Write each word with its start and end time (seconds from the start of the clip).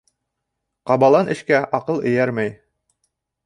Ҡабалан 0.93 1.31
эшкә 1.37 1.61
аҡыл 1.81 2.03
эйәрмәй. 2.13 2.59